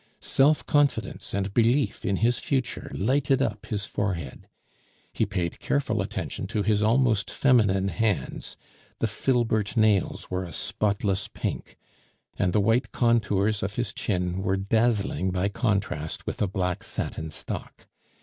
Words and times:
Self 0.19 0.65
confidence 0.65 1.31
and 1.31 1.53
belief 1.53 2.03
in 2.03 2.15
his 2.15 2.39
future 2.39 2.91
lighted 2.95 3.39
up 3.39 3.67
his 3.67 3.85
forehead. 3.85 4.47
He 5.13 5.27
paid 5.27 5.59
careful 5.59 6.01
attention 6.01 6.47
to 6.47 6.63
his 6.63 6.81
almost 6.81 7.29
feminine 7.29 7.89
hands, 7.89 8.57
the 8.97 9.05
filbert 9.05 9.77
nails 9.77 10.31
were 10.31 10.43
a 10.43 10.53
spotless 10.53 11.27
pink, 11.27 11.77
and 12.35 12.51
the 12.51 12.59
white 12.59 12.91
contours 12.91 13.61
of 13.61 13.75
his 13.75 13.93
chin 13.93 14.41
were 14.41 14.57
dazzling 14.57 15.29
by 15.29 15.49
contrast 15.49 16.25
with 16.25 16.41
a 16.41 16.47
black 16.47 16.83
satin 16.83 17.29
stock. 17.29 17.85